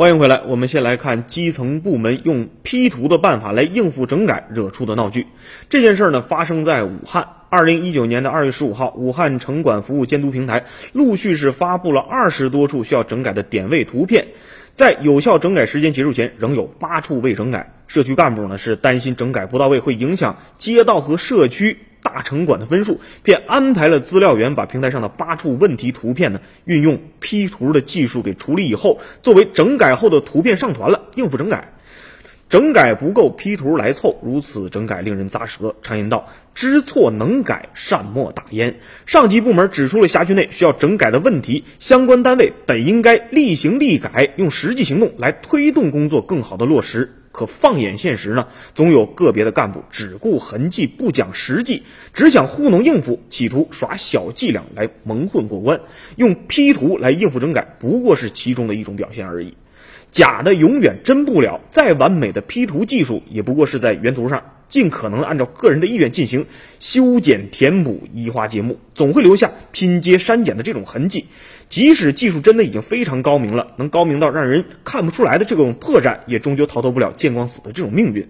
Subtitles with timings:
[0.00, 5.26] 欢迎回来，我们先来看基层部门用 P 图的办法来应付整改惹出的闹剧。
[5.68, 7.28] 这件事儿呢，发生在武汉。
[7.50, 14.28] 二零一九年的二月十五号，武汉城管服务监督平台陆续是发布了二十多处需要整改的点位图片，
[14.72, 17.70] 在有效整改时间结束前，仍有八处未整改。
[17.86, 21.76] 社区干部呢是担心整改不到位会影响街道和社区。
[22.10, 31.72] 大城管的分数，便安排了资料员把平台上的八处问题图片呢，运用 P 图的技术给处理以后，作为整改后的图片上传了，应付整改。
[32.48, 35.76] 整改不够，P 图来凑，如此整改令人咂舌。
[35.82, 38.80] 常言道，知错能改，善莫大焉。
[39.06, 47.19] 上级部门指出了辖区内需要整改的问题，相关单位本应该立行立改，用实际行动来推动工作更好的落实。
[47.32, 55.80] 可放眼现实呢，总有个别的干部只顾痕迹不讲实际，只想糊弄应付，企图耍小伎俩来蒙混过关。
[56.16, 59.54] 用 P 图来应付整改，不过是其中的一种表现而已。
[60.10, 66.46] 假的永远真不了，再完美的 P 图技术，也不过是在原图上尽可能按照个人的意愿进行
[66.80, 71.26] 修剪、填补、移花接木，总会留下拼接、删减的这种痕迹。
[71.68, 78.28] 即使技术真的已经非常高明了，能高明到让人看不出来的这种破绽，也终究逃脱不了见光死的这种命运。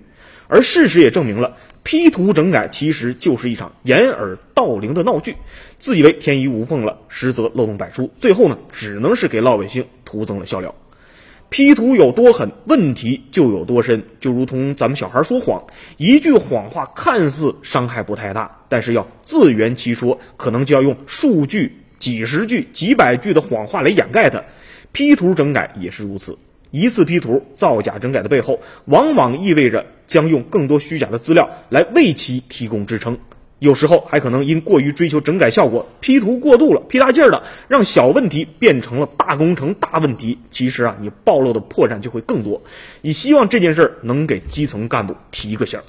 [0.49, 5.37] 而事实也证明了，P 图整改其实就是一场掩耳盗铃的闹剧，
[5.79, 10.75] 自以为天衣无缝了，实则漏洞百出，最后呢，只能是给老百姓徒增了笑料。
[11.51, 15.61] P 图有多狠，问题就有多深，就如同咱们小孩说谎，
[15.97, 21.77] 一句谎话看似伤害不太大，但是要自圆其说，可能就要用数据。
[21.99, 24.43] 几十句、几百句的谎话来掩盖它
[24.93, 26.39] ，P 图整改也是如此。
[26.71, 33.19] 一次 P 图造假整改的背后，往往意味着将用更多虚假的资料来为其提供支撑。
[33.61, 40.39] 有时候还可能因过于追求整改效果，P 图过度了，P 大劲儿的，让小问题变成了大工程、大问题。
[40.51, 42.61] 其实啊，你暴露的破绽就会更多。
[43.03, 45.79] 你希望这件事儿能给基层干部提一个醒。
[45.79, 45.85] 儿。